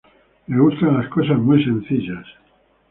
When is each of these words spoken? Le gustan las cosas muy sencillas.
Le 0.47 0.57
gustan 0.57 0.97
las 0.97 1.07
cosas 1.09 1.37
muy 1.37 1.63
sencillas. 1.63 2.25